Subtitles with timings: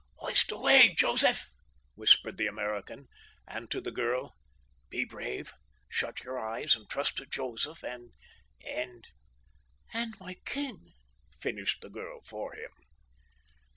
[0.15, 1.47] "Hoist away, Joseph!"
[1.93, 3.07] whispered the American,
[3.47, 4.33] and to the girl:
[4.89, 5.53] "Be brave.
[5.87, 9.09] Shut your eyes and trust to Joseph and—and—"
[9.93, 10.93] "And my king,"
[11.39, 12.71] finished the girl for him.